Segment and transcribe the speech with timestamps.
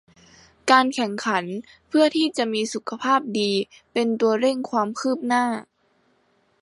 [0.71, 1.43] การแข่งขัน
[1.87, 3.51] เพื่อที่จะมีสุขภาพดี
[3.93, 5.45] เป็นตัวเร่งความคืบหน้า